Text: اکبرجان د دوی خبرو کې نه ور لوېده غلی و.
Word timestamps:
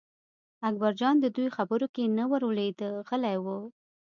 اکبرجان 0.67 1.15
د 1.19 1.25
دوی 1.35 1.47
خبرو 1.57 1.85
کې 1.95 2.03
نه 2.17 2.25
ور 2.31 2.41
لوېده 2.57 2.89
غلی 3.07 3.37
و. 3.43 3.45